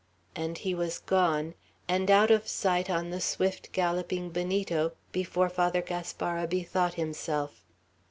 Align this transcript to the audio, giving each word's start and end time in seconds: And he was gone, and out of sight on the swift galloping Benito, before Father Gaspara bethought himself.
And 0.35 0.57
he 0.57 0.73
was 0.73 0.97
gone, 0.97 1.53
and 1.87 2.09
out 2.09 2.31
of 2.31 2.47
sight 2.47 2.89
on 2.89 3.11
the 3.11 3.21
swift 3.21 3.71
galloping 3.71 4.31
Benito, 4.31 4.93
before 5.11 5.47
Father 5.47 5.83
Gaspara 5.83 6.47
bethought 6.47 6.95
himself. 6.95 7.63